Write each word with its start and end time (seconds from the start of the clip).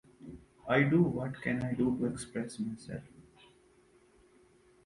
I 0.67 0.81
do 0.81 1.03
what 1.03 1.35
I 1.37 1.41
can 1.43 1.77
to 1.77 2.05
express 2.07 2.57
myself. 2.57 3.03